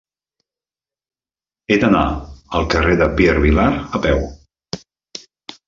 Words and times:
He 1.73 1.77
d'anar 1.83 2.01
al 2.61 2.67
carrer 2.77 2.97
de 3.03 3.11
Pierre 3.21 3.45
Vilar 3.47 3.69
a 4.01 4.05
peu. 4.09 4.27